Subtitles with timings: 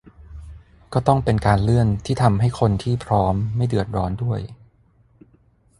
[0.93, 4.41] ก็ต้องเป็นการเลื่อนที่ทำให้คนที่พร้อมไม่เดือดร้อนด้วย